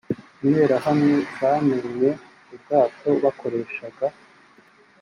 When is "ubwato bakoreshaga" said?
2.53-4.07